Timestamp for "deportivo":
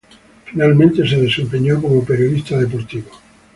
2.57-3.11